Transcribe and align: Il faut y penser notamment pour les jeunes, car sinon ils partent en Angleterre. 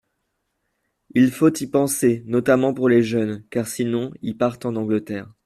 Il 1.13 1.29
faut 1.29 1.53
y 1.53 1.67
penser 1.67 2.23
notamment 2.25 2.73
pour 2.73 2.89
les 2.89 3.03
jeunes, 3.03 3.43
car 3.51 3.67
sinon 3.67 4.11
ils 4.23 4.35
partent 4.35 4.65
en 4.65 4.75
Angleterre. 4.75 5.31